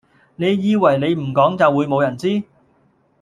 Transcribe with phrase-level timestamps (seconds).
[0.35, 2.41] 你以為你唔講就冇人會知？